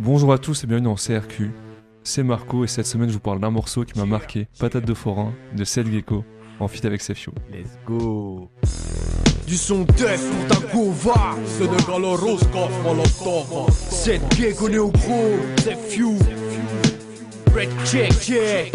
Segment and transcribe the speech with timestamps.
[0.00, 1.50] Bonjour à tous et bienvenue dans CRQ.
[2.04, 4.94] C'est Marco et cette semaine je vous parle d'un morceau qui m'a marqué, Patate de
[4.94, 6.24] forain, de Seth Gecko,
[6.60, 7.32] en feat avec Sefio.
[7.52, 8.48] Let's go.
[9.48, 15.36] Du son def pour ta gova Sénégal rose coffre molotov Cette gecko né au gros
[15.64, 16.16] C'est few
[17.56, 18.72] Red check check.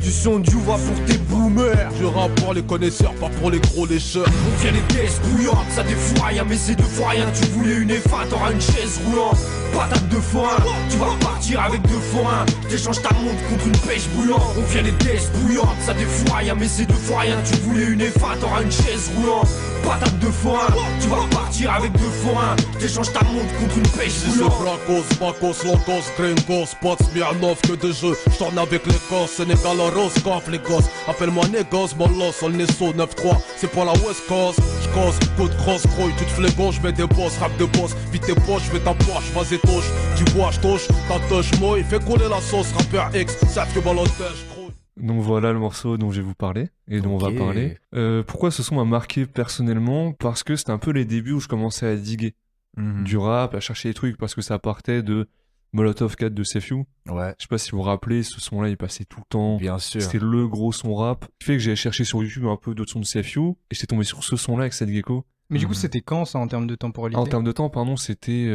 [0.00, 1.90] Du son du va pour tes boomers.
[1.98, 4.28] Je rappe pour les connaisseurs, pas pour les gros lécheurs.
[4.28, 8.28] On vient les tests bouillantes, ça défouraille Mais c'est de rien, tu voulais une F1
[8.28, 9.38] T'auras une chaise roulante
[9.76, 10.56] Patate de forain,
[10.88, 14.82] tu vas repartir avec deux forains T'échanges ta montre contre une pêche bouillante On vient
[14.82, 15.92] les tests bouillantes, ça
[16.38, 19.48] rien Mais c'est de fois rien, tu voulais une F1 T'auras une chaise roulante
[19.84, 24.14] Patate de forain, tu vas repartir avec deux forains T'échanges ta montre contre une pêche
[24.26, 28.16] boulante Bracos, Bacos, Locos, Gringos, Spots, Smirnov, que de jeux.
[28.32, 30.86] J'tourne avec les gosses, Sénégal, Rose, coffre les gosses.
[31.06, 33.36] Appelle-moi Négos, Molos, on est saut 9-3.
[33.56, 34.60] C'est pour la West Coast.
[34.82, 37.92] J'cose, coup de cross, grouille, tu te flégon, j'mets des boss, rap de boss.
[38.12, 39.90] Vite tes poches, j'fais ta poche, vas-y touche.
[40.16, 44.46] Tu vois, j'touche, ta touche, moi, il fait couler la sauce, rappeur X, que balotage,
[44.50, 44.70] grouille.
[44.96, 47.76] Donc voilà le morceau dont je vais vous parler et dont on va parler.
[47.94, 50.12] Euh, pourquoi ce son m'a marqué personnellement?
[50.12, 52.34] Parce que c'était un peu les débuts où je commençais à diguer
[52.78, 53.04] Mhm.
[53.04, 55.28] du rap, à chercher des trucs parce que ça partait de
[55.72, 56.84] Molotov 4 de Sefio.
[57.08, 59.56] Ouais, Je sais pas si vous vous rappelez, ce son-là il passait tout le temps.
[59.56, 60.00] bien sûr.
[60.02, 61.24] C'était le gros son rap.
[61.24, 63.54] Ce qui fait que j'ai cherché sur YouTube un peu d'autres sons de CFU et
[63.72, 65.24] j'étais tombé sur ce son-là avec Seth Gecko.
[65.50, 65.78] Mais du coup, Mhm.
[65.78, 68.46] c'était quand ça en termes de temporalité En termes de temps, pardon, c'était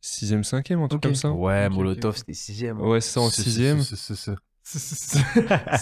[0.00, 1.30] 6ème, 5ème, un truc comme ça.
[1.32, 2.80] Ouais, Ok, ok, Molotov, c'était sixième.
[2.80, 3.80] Ouais, c'est ça en C'est- sixième.
[3.82, 4.34] c'est- c'est- c'est-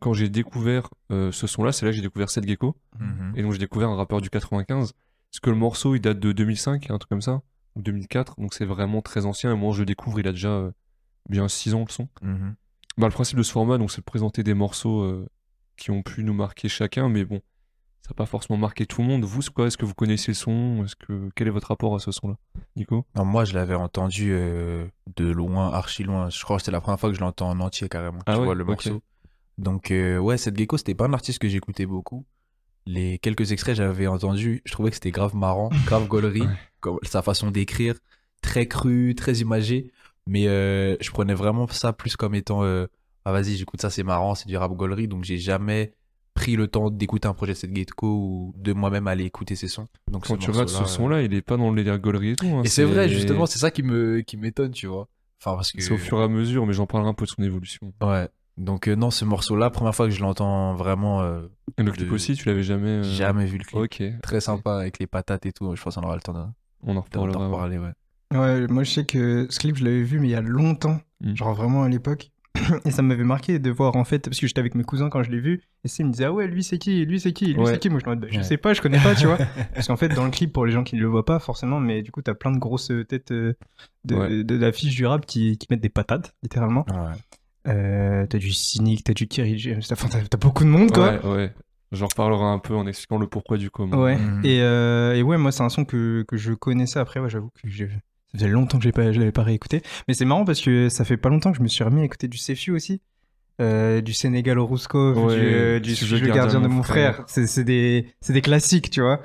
[0.00, 2.76] Quand j'ai découvert euh, ce son-là, c'est là que j'ai découvert Seth Gecko.
[2.98, 3.32] Mhm.
[3.36, 4.92] Et donc j'ai découvert un rappeur du 95.
[5.30, 7.42] Parce que le morceau il date de 2005, un truc comme ça,
[7.76, 8.40] ou 2004.
[8.40, 9.52] Donc c'est vraiment très ancien.
[9.52, 10.70] Et moi je le découvre, il a déjà euh,
[11.28, 12.08] bien 6 ans le son.
[12.22, 12.54] Mhm.
[12.98, 15.26] Bah, le principe de ce format, donc c'est de présenter des morceaux euh,
[15.76, 17.08] qui ont pu nous marquer chacun.
[17.08, 17.40] Mais bon,
[18.02, 19.24] ça n'a pas forcément marqué tout le monde.
[19.24, 19.66] Vous, quoi?
[19.66, 20.84] Est-ce que vous connaissez le son?
[20.84, 22.36] Est-ce que Quel est votre rapport à ce son-là
[22.76, 23.04] Nico?
[23.14, 26.28] Non, moi, je l'avais entendu euh, de loin, archi loin.
[26.30, 28.20] Je crois que c'était la première fois que je l'entends en entier carrément.
[28.26, 29.02] Ah tu ouais, vois le morceau.
[29.58, 32.24] Donc euh, ouais, cette gecko, c'était pas un artiste que j'écoutais beaucoup.
[32.86, 36.42] Les quelques extraits que j'avais entendus, je trouvais que c'était grave marrant, grave gaulerie,
[36.86, 36.92] Ouais.
[37.02, 37.94] sa façon d'écrire,
[38.40, 39.92] très cru, très imagé.
[40.26, 42.62] Mais euh, je prenais vraiment ça plus comme étant
[43.26, 45.08] ah vas-y, j'écoute ça, c'est marrant, c'est du rap gaulerie.
[45.08, 45.92] Donc j'ai jamais
[46.40, 49.68] pris le temps d'écouter un projet de cette gecko ou de moi-même aller écouter ses
[49.68, 49.88] sons.
[50.10, 52.30] Donc Quand ce tu regardes ce euh, son-là, il est pas dans le délire gaulerie
[52.30, 52.46] et tout.
[52.46, 52.62] hein.
[52.64, 55.08] Et c'est vrai, justement, c'est ça qui me qui m'étonne, tu vois.
[55.42, 57.30] Enfin parce que C'est au fur et à mesure, mais j'en parlerai un peu de
[57.30, 57.92] son évolution.
[58.02, 58.28] Ouais.
[58.56, 61.42] Donc euh, non, ce morceau-là, première fois que je l'entends vraiment, euh,
[61.78, 62.88] Et le clip De- aussi, tu l'avais jamais.
[62.88, 63.78] euh, jamais vu le clip.
[63.80, 65.74] Ok, Très sympa avec les patates et tout.
[65.76, 66.40] Je pense qu'on aura le temps de-
[66.82, 67.38] on en d'en reparlera.
[67.38, 67.44] ouais.
[67.46, 67.78] reparler.
[67.78, 67.92] Ouais.
[68.38, 71.00] Ouais, moi je sais que ce clip, je l'avais vu, mais il y a longtemps.
[71.22, 71.34] Mm.
[71.36, 72.30] Genre vraiment à l'époque.
[72.84, 75.22] Et ça m'avait marqué de voir en fait, parce que j'étais avec mes cousins quand
[75.22, 77.32] je l'ai vu, et c'est ils me disaient ah ouais lui c'est qui, lui c'est
[77.32, 77.72] qui, lui Ouais.
[77.72, 78.42] c'est qui, moi je me dis bah, je Ouais.
[78.42, 79.38] sais pas, je connais pas, tu vois.
[79.74, 81.78] Parce qu'en fait dans le clip pour les gens qui ne le voient pas forcément,
[81.80, 83.54] mais du coup t'as plein de grosses têtes euh,
[84.04, 84.44] de Ouais.
[84.44, 86.84] de- d'affiches du rap qui, qui mettent des patates littéralement.
[87.68, 90.90] Euh, t'as du cynique, t'as du Kerry James, t'as enfin, t'as- t'as beaucoup de monde
[90.90, 91.20] quoi.
[91.24, 91.54] Ouais, ouais.
[91.92, 94.00] J'en reparlerai un peu en expliquant le pourquoi du comment.
[94.02, 94.16] Ouais.
[94.16, 94.40] Mhm.
[94.44, 97.18] Et, euh, et ouais, moi, c'est un son que, que je connaissais après.
[97.18, 97.90] Ouais, j'avoue que j'ai-
[98.32, 99.82] ça faisait longtemps que pas, je l'avais pas réécouté.
[100.08, 102.04] Mais c'est marrant parce que ça fait pas longtemps que je me suis remis à
[102.04, 103.00] écouter du Sefiu aussi.
[103.60, 106.68] Euh, du Sénégal au Rousco, Ouais, du, euh, du Si Je suis le gardien de
[106.68, 107.24] mon frère.
[107.26, 109.20] C'est c'est des, c'est des classiques, tu vois.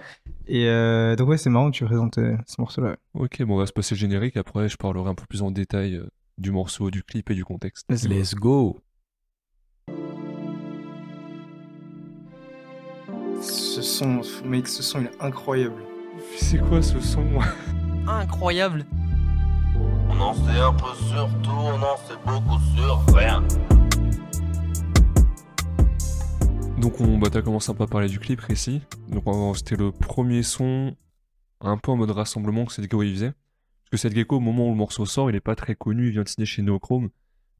[0.48, 2.98] Et euh, donc, ouais, c'est marrant que tu présentes euh, ce morceau-là.
[3.14, 4.36] Ok, bon, on va se passer le générique.
[4.36, 7.46] Après, je parlerai un peu plus en détail euh, du morceau, du clip et du
[7.46, 7.86] contexte.
[7.90, 8.14] Let's go.
[8.14, 8.80] Let's go.
[13.42, 15.82] Ce son, mec, ce son, il est incroyable.
[16.38, 17.24] C'est quoi ce son?
[18.08, 18.86] Incroyable.
[20.10, 23.44] On en sait un peu sur tout, on en sait beaucoup sur rien.
[26.78, 28.82] Donc, on bah, t'as commencé un peu à parler du clip précis.
[29.10, 30.96] Donc, on- c'était le premier son
[31.62, 33.32] un peu en mode rassemblement que Seth Gecko il faisait.
[33.32, 36.08] Parce que Seth Gecko, au moment où le morceau sort, il est pas très connu.
[36.08, 37.10] Il vient de signer chez Neochrome.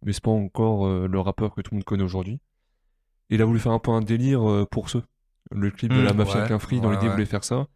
[0.04, 2.40] Mais c'est pas encore euh, le rappeur que tout le monde connaît aujourd'hui.
[3.30, 5.04] Il a voulu faire un peu un délire euh, pour ceux.
[5.52, 7.14] Le clip de Mm, la Mafia ouais, qu'un free, dans ouais, l'idée, il ouais.
[7.16, 7.68] voulait faire ça.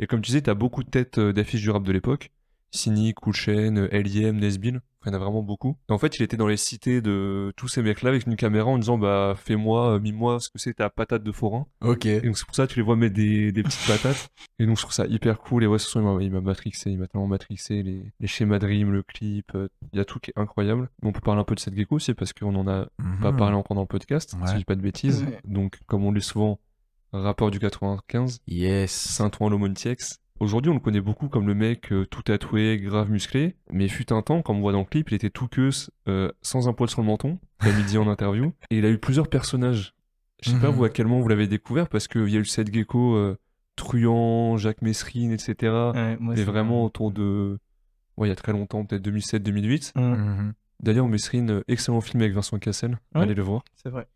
[0.00, 2.30] Et comme tu disais, t'as beaucoup de têtes euh, d'affiches du rap de l'époque.
[2.70, 4.82] Cynic, Cool Chain, L.I.M, Nesbill.
[5.00, 5.78] Enfin, il y en a vraiment beaucoup.
[5.88, 8.66] Et en fait, il était dans les cités de tous ces mecs-là avec une caméra
[8.68, 11.66] en disant, bah, fais-moi, euh, mime-moi ce que c'est ta patate de forain.
[11.80, 12.04] Ok.
[12.04, 14.28] Et donc, c'est pour ça que tu les vois mettre des, des petites patates.
[14.58, 15.64] Et donc, je trouve ça hyper cool.
[15.64, 16.90] Et ouais, ce son, il m'a- il m'a matrixé.
[16.90, 17.82] Il m'a tellement matrixé.
[17.82, 20.90] Les, les schémas Dream, le clip, euh, il y a tout qui est incroyable.
[21.02, 22.84] Mais on peut parler un peu de cette gecko aussi parce qu'on en a
[23.22, 23.36] pas Mhm.
[23.38, 24.46] parlé encore dans le podcast, Ouais.
[24.48, 25.22] si je dis pas de bêtises.
[25.22, 25.38] Ouais.
[25.46, 26.58] Donc, comme on l'est souvent,
[27.12, 28.90] rappeur du 95, Yes.
[28.92, 30.18] Saint-Ouen Lomontiex.
[30.40, 33.56] Aujourd'hui, on le connaît beaucoup comme le mec euh, tout tatoué, grave musclé.
[33.72, 35.70] Mais fut un temps, comme on voit dans le clip, il était tout queue,
[36.08, 38.52] euh, sans un poil sur le menton, comme il dit en interview.
[38.70, 39.94] Et il a eu plusieurs personnages.
[40.44, 40.74] Je sais pas Mhm.
[40.74, 43.36] vous à quel moment vous l'avez découvert, parce qu'il y a eu Seth Gecko, euh,
[43.74, 45.54] Truand, Jacques Messrine, etc.
[45.94, 47.58] Ouais, moi, et c'est- vraiment autour de
[48.16, 49.92] ouais, il y a très longtemps, peut-être 2007-2008.
[49.96, 50.52] Mm, Mhm.
[50.80, 52.98] D'ailleurs, Mesrine, euh, excellent film avec Vincent Cassel.
[53.14, 53.22] Ouais.
[53.22, 53.64] Allez le voir.
[53.74, 54.06] C'est vrai.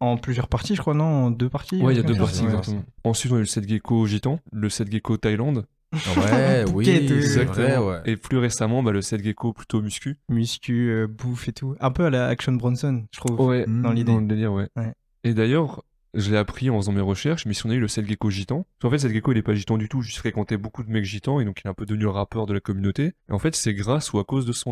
[0.00, 2.44] En plusieurs parties, je crois, non En deux parties Ouais, il y a deux parties,
[2.44, 2.84] exactement.
[3.04, 5.66] Ensuite, on a eu le set gecko gitan, le set gecko Thaïlande.
[5.92, 6.84] Ouais, oui,
[7.22, 8.00] c'est vrai, ouais.
[8.04, 10.16] Et plus récemment, bah, le set gecko plutôt muscu.
[10.28, 11.74] Muscu, euh, bouffe et tout.
[11.80, 13.40] Un peu à la Action Bronson, je trouve.
[13.40, 14.12] Ouais, Dans l'idée.
[14.12, 14.68] Dans le délire, ouais.
[14.76, 14.92] Ouais.
[15.24, 15.82] Et d'ailleurs,
[16.14, 18.30] je l'ai appris en faisant mes recherches, mais si on a eu le set gecko
[18.30, 20.82] gitan, parce qu'en fait, set gecko, il est pas gitan du tout, juste fréquentait beaucoup
[20.82, 23.12] de mecs gitans, et donc il est un peu devenu le rappeur de la communauté.
[23.28, 24.68] Et en fait, c'est grâce ou à cause de ce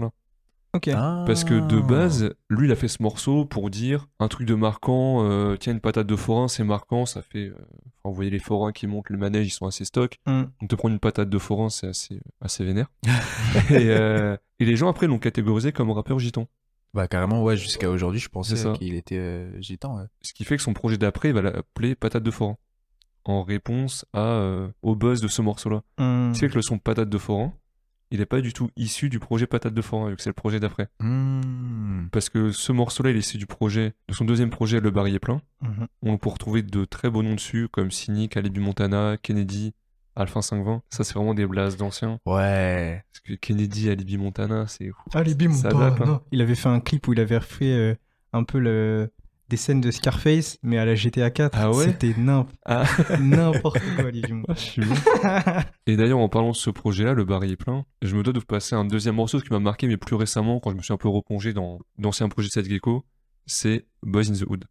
[0.85, 1.21] son-là.
[1.23, 1.27] Ok.
[1.27, 1.83] Parce que de Ah.
[1.87, 5.73] base, lui, il a fait ce morceau pour dire un truc de marquant, euh, tiens,
[5.73, 7.49] une patate de forain, c'est marquant, ça fait...
[7.49, 7.55] euh,
[8.03, 10.19] Enfin, vous voyez les forains qui montent le manège, ils sont assez stock.
[10.27, 10.43] Mm.
[10.61, 12.87] Donc te prendre une patate de forain, c'est assez, assez vénère.
[13.71, 16.47] et, euh, et les gens, après, l'ont catégorisé comme rappeur gitan.
[16.95, 18.73] Bah carrément, ouais, jusqu'à aujourd'hui, je pensais C'est ça.
[18.73, 20.05] qu'il était euh, gitan, ouais.
[20.23, 22.57] Ce qui fait que son projet d'après, il va l'appeler patate de forain.
[23.25, 25.83] En réponse à, euh, au buzz de ce morceau-là.
[25.99, 26.33] Mm.
[26.33, 27.53] Ce qui fait que le son patate de forain,
[28.17, 30.35] il n'est pas du tout issu du projet patate de forain, vu que c'est le
[30.35, 30.89] projet d'après.
[31.01, 32.07] Hmm.
[32.11, 35.19] Parce que ce morceau-là, il est issu du projet, de son deuxième projet, Le Barrier
[35.19, 35.43] Plein.
[35.61, 35.87] Mhm.
[36.03, 39.75] On peut retrouver de très beaux noms dessus, comme Cynic, Alibi Montana, Kennedy,
[40.15, 40.83] Alpha 520.
[40.89, 42.21] Ça, c'est vraiment des blasts d'anciens.
[42.25, 43.05] Ouais.
[43.13, 44.91] Parce que Kennedy, Alibi Montana, c'est.
[45.13, 46.23] Bah, date, hein.
[46.33, 47.95] Il avait fait un clip où il avait refait euh,
[48.33, 49.11] un peu le...
[49.49, 51.57] des scènes de Scarface, mais à la GTA 4.
[51.59, 52.15] Ah ouais C'était
[52.65, 52.85] Ah.
[53.21, 54.55] n'importe quoi, Olivier Mouton.
[54.55, 54.83] je suis.
[55.87, 58.47] Et d'ailleurs, en parlant de ce projet-là, Le Barrier Plein, je me dois de vous
[58.47, 60.97] passer un deuxième morceau qui m'a marqué, mais plus récemment, quand je me suis un
[60.99, 63.05] peu replongé dans d'anciens projets de Seth Gecko,
[63.47, 64.65] c'est Boys in the Hood.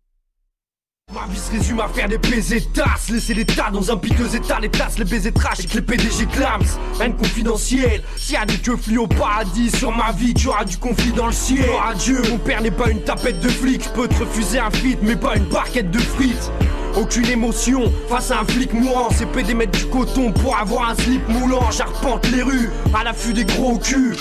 [1.14, 4.60] Ma vie se résume à faire des baisers tasses Laisser l'état dans un piteux état
[4.60, 6.66] Les places, les baisers trash avec les PDG clams
[7.00, 8.02] Rien de confidentiel.
[8.18, 11.28] S'il y a des keufs au paradis Sur ma vie tu auras du conflit dans
[11.28, 11.70] le ciel.
[11.72, 14.72] Oh adieu Mon père n'est pas une tapette de flic Je peux te refuser un
[14.72, 16.52] feat mais pas une barquette de frites.
[16.98, 19.10] Aucune émotion face à un flic mourant.
[19.12, 21.70] C'est PD mettre du coton pour avoir un slip moulant.
[21.70, 24.16] J'arpente les rues à l'affût des gros culs.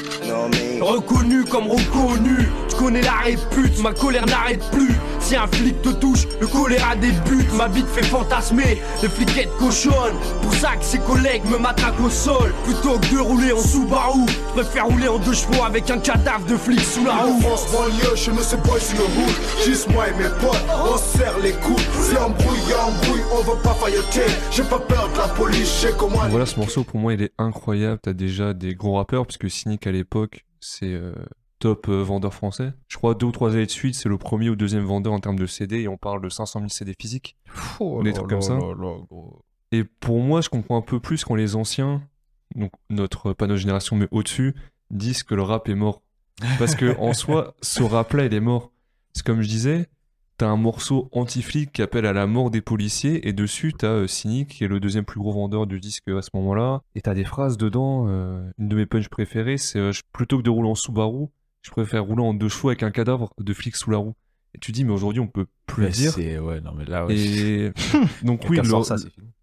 [0.80, 4.94] Reconnu comme reconnu Tu connais la répute, ma colère n'arrête plus
[5.24, 10.18] Si un flic te touche, le choléra débute Ma bite fait fantasmer, les fliquettes cochonnent
[10.42, 14.26] Pour ça que ses collègues me matraquent au sol Plutôt que de rouler en Subaru
[14.48, 17.72] Je préfère rouler en deux chevaux avec un cadavre de flic sous la roue France
[17.72, 20.62] banlieue, chez nous c'est boys in the hood Juste moi et mes potes,
[20.92, 24.78] on se serre les coudes C'est embrouille, y'a embrouille, on veut pas failloter J'ai pas
[24.78, 28.00] peur de la police, je sais comment voilà, ce morceau pour moi il est incroyable.
[28.02, 31.12] T'as déjà des gros rappeurs, puisque Cynic à l'époque c'est euh,
[31.64, 32.74] top euh, vendeur français.
[32.88, 35.18] Je crois deux ou trois années de suite, c'est le premier ou deuxième vendeur en
[35.18, 37.38] termes de CD et on parle de 500 000 CD physiques.
[37.80, 38.58] Oh Des trucs comme ça.
[38.58, 39.42] là, gros.
[39.72, 42.02] Et pour moi, je comprends un peu plus quand les anciens,
[42.54, 44.54] donc notre, pas notre génération, mais au-dessus,
[44.90, 46.02] disent que le rap est mort.
[46.58, 48.70] Parce que en soi, ce rap-là, il est mort.
[49.14, 49.88] C'est comme je disais,
[50.36, 54.06] t'as un morceau anti-flic qui appelle à la mort des policiers, et dessus, t'as euh,
[54.06, 56.82] Cynic, qui est le deuxième plus gros vendeur du disque à ce moment-là.
[56.94, 60.42] Et t'as des phrases dedans, euh, une de mes punches préférées, c'est euh, plutôt que
[60.42, 61.28] de rouler en Subaru,
[61.64, 64.14] je préfère rouler en deux chevaux avec un cadavre de flic sous la roue.
[64.54, 66.16] Et tu dis, mais aujourd'hui, on peut plus Mais dire.
[66.44, 67.16] Ouais, non, mais là, ouais.
[67.16, 67.72] Et
[68.22, 68.94] donc oui, le, ça,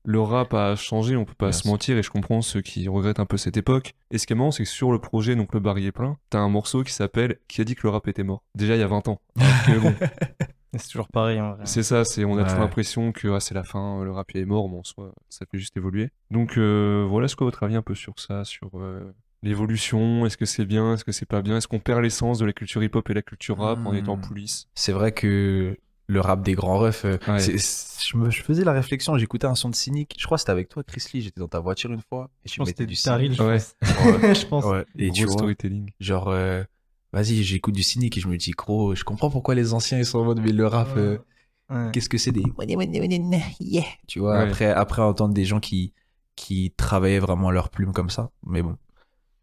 [0.06, 3.20] le rap a changé, on peut pas se mentir, et je comprends ceux qui regrettent
[3.20, 3.94] un peu cette époque.
[4.12, 6.40] Et ce qui est marrant, c'est que sur le projet, donc le barrier plein, t'as
[6.40, 8.42] un morceau qui s'appelle Qui a dit que le rap était mort?
[8.56, 9.20] Déjà il y a 20 ans.
[9.66, 9.94] Que bon,
[10.78, 11.42] C'est toujours pareil.
[11.42, 11.66] En vrai.
[11.66, 12.44] c'est ça, c'est on a Ouais.
[12.46, 15.46] toujours l'impression que ah, c'est la fin, le rap est mort, mais en soi, ça
[15.52, 16.12] fait juste évoluer.
[16.30, 20.38] Donc euh, voilà ce que votre avis un peu sur ça, sur euh, l'évolution, est-ce
[20.38, 22.84] que c'est bien, est-ce que c'est pas bien, est-ce qu'on perd l'essence de la culture
[22.84, 23.96] hip-hop et la culture rap en Hmm.
[23.96, 24.68] étant police?
[24.76, 25.78] C'est vrai que
[26.08, 27.40] le rap des grands refs, euh, Ouais.
[27.40, 30.16] c'est- c'est- je, me, je faisais la réflexion, j'écoutais un son de cynique.
[30.20, 31.22] Je crois que c'était avec toi, Chris Lee.
[31.22, 33.40] J'étais dans ta voiture une fois et Je tu pense c'était du Taril, cynique.
[33.40, 33.58] je Ouais.
[33.58, 33.76] pense.
[34.42, 34.66] je pense.
[34.66, 34.86] Ouais.
[34.98, 35.92] Et Gros tu vois, storytelling.
[36.02, 36.64] genre, euh,
[37.14, 40.06] vas-y, j'écoute du cynique et je me dis, gros, je comprends pourquoi les anciens ils
[40.06, 41.18] sont en mode, mais le rap, euh,
[41.70, 41.90] Ouais.
[41.94, 42.44] qu'est-ce que c'est des.
[43.62, 43.84] Yeah.
[44.08, 44.44] Tu vois, Ouais.
[44.50, 45.94] après, après entendre des gens qui,
[46.36, 48.32] qui travaillaient vraiment leur plume comme ça.
[48.46, 48.76] Mais bon,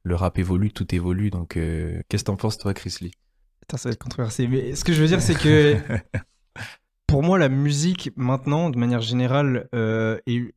[0.08, 1.30] le rap évolue, tout évolue.
[1.30, 3.12] Donc, euh, qu'est-ce que t'en penses, toi, Chris Lee?
[3.60, 4.48] Putain, ça va être controversé.
[4.48, 5.76] Mais ce que je veux dire, c'est que
[7.06, 10.54] pour moi, la musique, maintenant, de manière générale, euh, et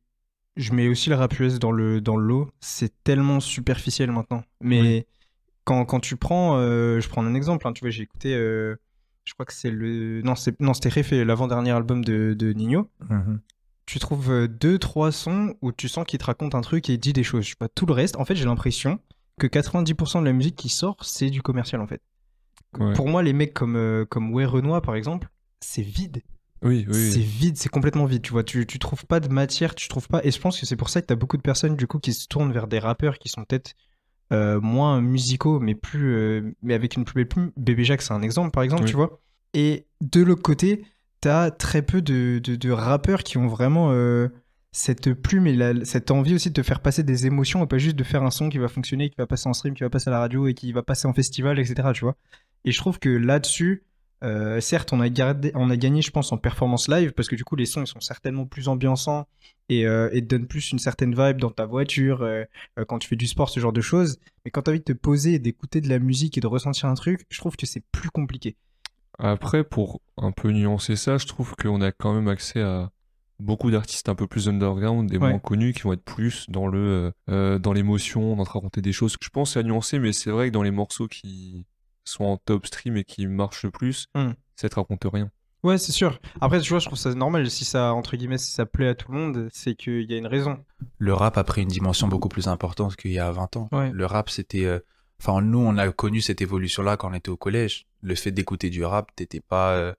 [0.56, 4.42] je mets aussi le rap US dans le, dans le lot, c'est tellement superficiel maintenant.
[4.60, 5.06] Mais
[5.64, 8.76] quand, quand tu prends, euh, je prends un exemple, hein, tu vois, j'ai écouté, euh,
[9.24, 10.22] je crois que c'est le.
[10.22, 12.90] Non, c'était Réfé, l'avant-dernier album de, de Nino.
[13.84, 16.98] Tu trouves deux, trois sons où tu sens qu'il te raconte un truc et il
[16.98, 17.44] dit des choses.
[17.44, 19.00] Je sais pas, tout le reste, en fait, j'ai l'impression
[19.38, 22.00] que 90% de la musique qui sort, c'est du commercial, en fait.
[22.78, 22.92] Ouais.
[22.94, 25.28] Pour moi, les mecs comme, euh, comme Ouais Renoir, par exemple,
[25.60, 26.22] c'est vide.
[26.62, 28.22] Oui, oui, C'est vide, c'est complètement vide.
[28.22, 30.20] Tu vois, tu, tu trouves pas de matière, tu trouves pas.
[30.24, 32.12] Et je pense que c'est pour ça que t'as beaucoup de personnes, du coup, qui
[32.12, 33.74] se tournent vers des rappeurs qui sont peut-être
[34.32, 36.14] euh, moins musicaux, mais plus.
[36.14, 37.50] euh, mais avec une plus belle plume.
[37.56, 38.90] Bébé Jacques, c'est un exemple, par exemple, Oui.
[38.90, 39.20] tu vois.
[39.54, 40.84] Et de l'autre côté,
[41.20, 43.90] t'as très peu de, de, de rappeurs qui ont vraiment.
[44.72, 47.96] Cette plume et cette envie aussi de te faire passer des émotions et pas juste
[47.96, 50.08] de faire un son qui va fonctionner, qui va passer en stream, qui va passer
[50.08, 51.90] à la radio et qui va passer en festival, etc.
[51.94, 52.16] Tu vois.
[52.64, 53.84] Et je trouve que là-dessus,
[54.24, 55.08] euh, certes, on a,
[55.54, 57.86] on a gagné, je pense, en performance live parce que du coup, les sons ils
[57.86, 59.26] sont certainement plus ambiançants
[59.68, 62.44] et, euh, donnent plus une certaine vibe dans ta voiture, euh,
[62.78, 64.18] euh, quand tu fais du sport, ce genre de choses.
[64.44, 66.46] Mais quand tu as envie de te poser et d'écouter de la musique et de
[66.46, 68.56] ressentir un truc, je trouve que c'est plus compliqué.
[69.18, 72.90] Après, pour un peu nuancer ça, je trouve qu'on a quand même accès à
[73.42, 75.30] beaucoup d'artistes un peu plus underground et Ouais.
[75.30, 78.80] moins connus qui vont être plus dans le euh, euh, dans l'émotion, dans te raconter
[78.80, 79.16] des choses.
[79.20, 81.66] Je pense à nuancer, mais c'est vrai que dans les morceaux qui
[82.04, 84.32] sont en top stream et qui marchent le plus, Hmm.
[84.56, 85.30] ça te raconte rien.
[85.62, 86.18] Ouais, c'est sûr.
[86.40, 87.48] Après, tu vois, je trouve ça normal.
[87.48, 90.18] Si ça, entre guillemets, si ça plaît à tout le monde, c'est qu'il y a
[90.18, 90.58] une raison.
[90.98, 93.68] le rap a pris une dimension beaucoup plus importante qu'il y a 20 ans.
[93.70, 93.90] Ouais.
[93.92, 94.64] Le rap, c'était.
[94.64, 94.80] euh,
[95.20, 97.86] Enfin, nous, on a connu cette évolution-là quand on était au collège.
[98.00, 99.74] Le fait d'écouter du rap, t'étais pas.
[99.76, 99.92] euh,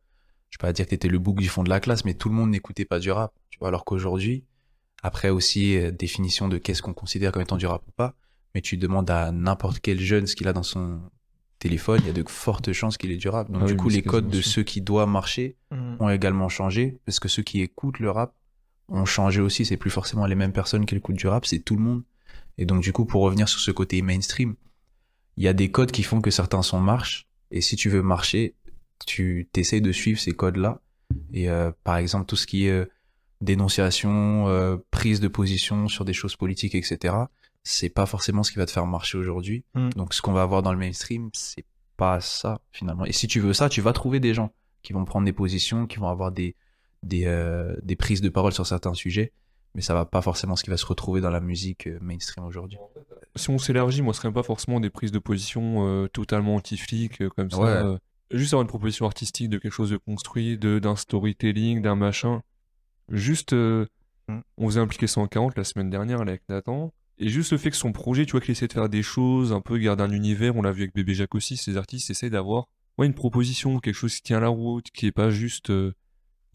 [0.54, 2.30] Je vais pas dire que t'étais le bouc du fond de la classe, mais tout
[2.30, 3.34] le monde n'écoutait pas du rap.
[3.50, 4.44] Tu vois, alors qu'aujourd'hui,
[5.02, 8.14] après aussi, euh, définition de qu'est-ce qu'on considère comme étant du rap ou pas,
[8.54, 11.02] mais tu demandes à n'importe quel jeune ce qu'il a dans son
[11.58, 13.50] téléphone, il y a de fortes chances qu'il ait du rap.
[13.50, 17.00] Donc, Ah du oui, coup, les codes de ceux qui doivent marcher ont également changé
[17.06, 18.36] parce que ceux qui écoutent le rap
[18.90, 19.66] ont changé aussi.
[19.66, 22.04] C'est plus forcément les mêmes personnes qui écoutent du rap, c'est tout le monde.
[22.60, 24.54] Et donc, du coup, pour revenir sur ce côté mainstream,
[25.36, 27.26] il y a des codes qui font que certains sons marchent.
[27.50, 28.54] Et si tu veux marcher,
[29.06, 30.82] tu t'essayes de suivre ces codes-là.
[31.34, 32.86] Et euh, par exemple, tout ce qui est euh,
[33.42, 37.16] dénonciation, euh, prise de position sur des choses politiques, etc.,
[37.64, 39.64] c'est pas forcément ce qui va te faire marcher aujourd'hui.
[39.76, 39.90] Mm.
[39.92, 43.06] Donc, ce qu'on va avoir dans le mainstream, c'est pas ça, finalement.
[43.06, 45.88] Et si tu veux ça, tu vas trouver des gens qui vont prendre des positions,
[45.88, 46.56] qui vont avoir des,
[47.04, 49.32] des, euh, des prises de parole sur certains sujets,
[49.76, 52.78] mais ça va pas forcément ce qui va se retrouver dans la musique mainstream aujourd'hui.
[53.36, 57.50] Si on s'élargit, moi, ce serait pas forcément des prises de position totalement anti-flic, comme
[57.50, 57.58] ça.
[57.60, 57.98] Ouais.
[58.38, 62.42] Juste avoir une proposition artistique de quelque chose de construit, de d'un storytelling, d'un machin.
[63.10, 63.86] Juste, euh,
[64.28, 64.40] Mm.
[64.58, 66.94] on faisait impliquer 140 la semaine dernière avec Nathan.
[67.18, 69.54] Et juste le fait que son projet, tu vois, qu'il essaie de faire des choses,
[69.54, 72.30] un peu garder un univers, on l'a vu avec Bébé Jacques aussi, ces artistes essaient
[72.30, 75.94] d'avoir ouais, une proposition, quelque chose qui tient la route, qui est pas juste euh,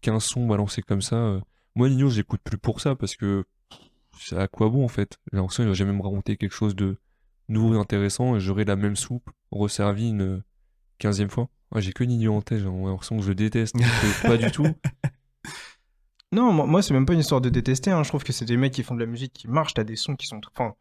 [0.01, 1.15] qu'un son balancé comme ça.
[1.15, 1.41] euh.
[1.75, 3.45] Moi, Nino, j'écoute plus pour ça parce que
[4.19, 5.17] c'est à quoi bon en fait?
[5.31, 6.97] J'ai l'impression qu'il va jamais me raconter quelque chose de
[7.47, 10.43] nouveau et intéressant et j'aurai la même soupe resservie une
[10.97, 11.49] quinzième fois.
[11.73, 13.75] Ouais, j'ai que Nino en tête, j'ai l'impression que je déteste.
[14.23, 14.65] pas du tout.
[16.31, 17.89] Non, moi, moi, c'est même pas une histoire de détester.
[17.89, 18.03] hein.
[18.03, 19.73] Je trouve que c'est des mecs qui font de la musique qui marche.
[19.73, 20.39] T'as des sons qui sont.
[20.55, 20.75] Enfin,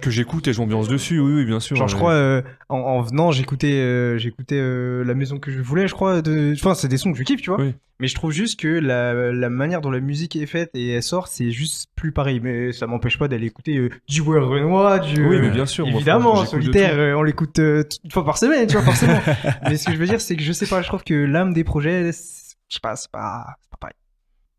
[0.00, 1.76] Que j'écoute et j'ambiance dessus, oui, oui, bien sûr.
[1.76, 5.60] genre, je crois, euh, en, en venant, j'écoutais euh, j'écoutais euh, La maison que je
[5.60, 6.22] voulais, je crois.
[6.22, 6.52] De...
[6.54, 7.60] Enfin, c'est des sons que je kiffe, tu vois.
[7.60, 7.74] Oui.
[7.98, 11.02] Mais je trouve juste que la, la manière dont la musique est faite et elle
[11.02, 12.40] sort, c'est juste plus pareil.
[12.40, 15.26] Mais ça m'empêche pas d'aller écouter du Will Renoir, du.
[15.26, 15.86] Oui, mais bien sûr.
[15.86, 19.18] moi, Évidemment, de solitaire, on l'écoute une fois par semaine, tu vois, forcément.
[19.62, 21.54] mais ce que je veux dire, c'est que je sais pas, je trouve que l'âme
[21.54, 23.44] des projets, je sais pas, c'est pas.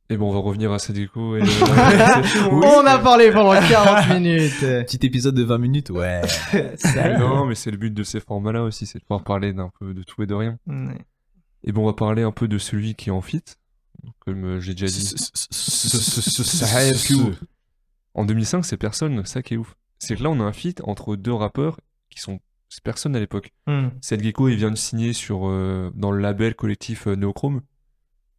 [0.10, 1.42] Et bon, on va revenir à Sadeko et.
[2.52, 4.60] On a parlé pendant 40 minutes.
[4.62, 6.22] Petit épisode de 20 minutes, ouais.
[7.20, 9.94] Non, mais c'est le but de ces formats-là aussi, c'est de pouvoir parler d'un peu
[9.94, 10.58] de tout et de rien.
[10.68, 11.06] Ouais.
[11.64, 13.44] Et bon, on va parler un peu de celui qui est en fit,
[14.20, 15.16] comme euh, j'ai déjà dit.
[18.14, 19.76] En 2005, c'est personne, ça qui est ouf.
[20.00, 23.20] C'est que là, on a un feat entre deux rappeurs qui sont c'est personne à
[23.20, 23.54] l'époque.
[23.66, 23.90] Hmm.
[24.02, 27.62] Seth Gecko, il vient de signer sur, euh, dans le label collectif euh, Neochrome.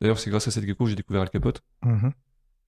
[0.01, 1.63] D'ailleurs, c'est grâce à Seth Gecko que j'ai découvert Al Capote.
[1.85, 2.13] Mhm.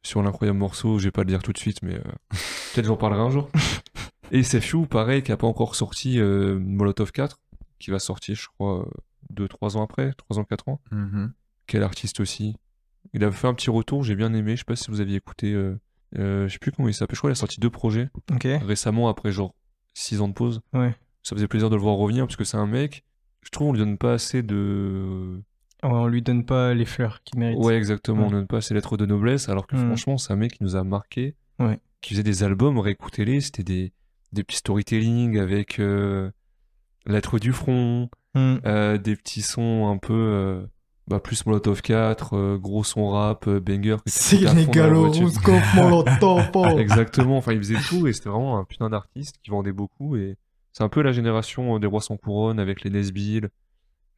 [0.03, 2.03] Sur l'incroyable morceau, je vais pas le dire tout de suite, mais euh,
[2.75, 3.51] peut-être j'en parlerai un jour.
[4.33, 7.39] Et Sefiu, pareil, qui a pas encore sorti euh, Molotov 4,
[7.79, 8.89] qui va sortir, je crois,
[9.35, 10.81] 2-3 ans après, 3 ans, 4 ans.
[10.91, 11.33] Mhm.
[11.67, 12.57] Quel artiste aussi.
[13.13, 14.53] Il a fait un petit retour, j'ai bien aimé.
[14.53, 15.53] Je sais pas si vous aviez écouté.
[15.53, 15.79] Euh,
[16.19, 17.15] euh, je sais plus comment il s'appelle.
[17.17, 18.09] Je crois qu'il a sorti deux projets
[18.59, 19.55] récemment après genre
[19.95, 20.61] 6 ans de pause.
[20.73, 20.95] Ouais.
[21.23, 23.05] Ça faisait plaisir de le voir revenir parce que c'est un mec.
[23.43, 25.43] Je trouve on lui donne pas assez de.
[25.83, 27.59] On lui donne pas les fleurs qu'il mérite.
[27.59, 28.23] Ouais, exactement.
[28.23, 28.27] Ouais.
[28.29, 29.87] On donne pas assez lettres de noblesse alors que Mm.
[29.87, 31.35] franchement, c'est un mec qui nous a marqué.
[31.59, 31.79] Ouais.
[32.01, 33.41] Qui faisait des albums, réécoutez-les.
[33.41, 33.93] C'était des,
[34.33, 36.31] des petits storytelling avec euh,
[37.07, 38.59] lettres du front, Hmm.
[38.65, 40.13] euh, des petits sons un peu.
[40.15, 40.63] euh,
[41.09, 43.97] bah, plus Molotov 4, euh, gros son rap, banger.
[44.71, 46.51] Galorouskov, Molotov.
[46.79, 50.37] Exactement, enfin il faisait tout et c'était vraiment un putain d'artiste qui vendait beaucoup et
[50.73, 53.49] c'est un peu la génération des rois sans couronne avec les Nesbill,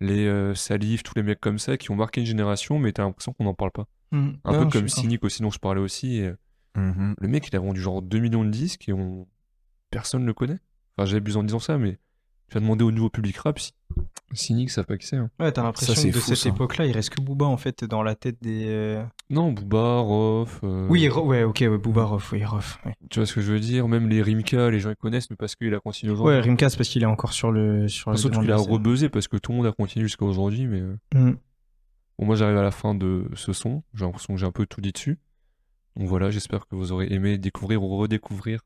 [0.02, 3.04] les euh, Salif, tous les mecs comme ça qui ont marqué une génération mais t'as
[3.04, 3.87] l'impression qu'on n'en parle pas.
[4.11, 4.32] Hmm.
[4.44, 6.37] Un Non, peu comme Cynic aussi dont je parlais aussi et, euh,
[6.76, 7.14] Mhm.
[7.18, 9.26] le mec il a vendu genre 2 millions de disques et on...
[9.90, 10.59] personne le connaît.
[10.97, 11.99] Enfin j'ai abusé en disant ça mais
[12.52, 13.73] tu vas demander au nouveau public rap si
[14.35, 15.16] Cynic savent pas qui c'est.
[15.16, 15.30] hein.
[15.40, 16.49] Ouais, t'as l'impression c'est que de fou, cette ça.
[16.50, 18.64] époque-là, il reste que Booba en fait dans la tête des.
[18.66, 22.78] euh, Non, Booba, Rof, euh, Oui, Ro- ouais, ok, ouais, Booba, Rof, oui, Rof.
[22.87, 25.28] Ouais, tu vois ce que je veux dire, même les Rimka, les gens ils connaissent
[25.30, 26.35] mais parce qu'il a continué aujourd'hui.
[26.37, 27.88] ouais Rimkas parce qu'il est encore sur le.
[27.88, 30.66] Sur le Surtout qu'il a rebuzzé parce que tout le monde a continué jusqu'à aujourd'hui
[30.66, 30.80] mais...
[30.80, 31.37] euh, Hmm.
[32.18, 34.66] Bon, moi j'arrive à la fin de ce son, j'ai l'impression que j'ai un peu
[34.66, 35.18] tout dit dessus.
[35.97, 38.61] Donc voilà, j'espère que vous aurez aimé découvrir ou redécouvrir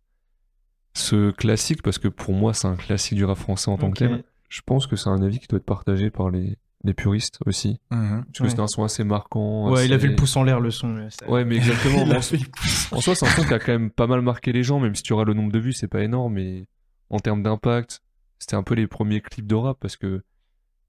[0.96, 3.98] ce classique, parce que pour moi, c'est un classique du rap français en tant que
[3.98, 4.24] tel.
[4.48, 7.80] Je pense que c'est un avis qui doit être partagé par les, les puristes aussi.
[7.90, 8.00] Parce
[8.38, 8.48] que Ouais.
[8.50, 9.70] c'est un son assez marquant.
[9.70, 11.08] Ouais, il a assez- vu le pouce en l'air, le son.
[11.10, 12.04] ça- Ouais, mais exactement.
[12.06, 14.62] Il en, en soi, c'est un son qui a quand même pas mal marqué les
[14.62, 16.66] gens, même si tu auras le nombre de vues, c'est pas énorme, mais
[17.10, 18.00] en termes d'impact,
[18.38, 20.22] c'était un peu les premiers clips de rap parce que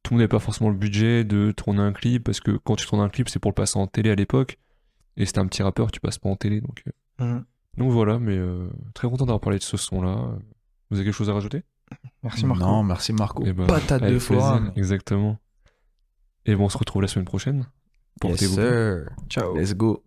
[0.03, 2.75] tout le monde n'avait pas forcément le budget de tourner un clip parce que quand
[2.75, 4.57] tu tournes un clip, c'est pour le passer en télé à l'époque.
[5.17, 6.61] Et c'était un petit rappeur, tu passes pas en télé.
[6.61, 6.83] Donc,
[7.21, 7.45] euh, Mhm.
[7.77, 10.37] Donc voilà, mais euh, très content d'avoir parlé de ce son-là.
[10.89, 11.63] Vous avez quelque chose à rajouter?
[12.23, 12.63] Merci Marco.
[12.63, 13.43] Non, merci Marco.
[13.45, 14.71] Eh ben, Patate de forum.
[14.75, 15.37] Exactement.
[16.45, 17.57] Et bon, on se retrouve la semaine prochaine.
[17.57, 17.67] Yes,
[18.19, 19.09] Portez-vous sir.
[19.29, 19.55] Ciao.
[19.55, 20.03] Let's go.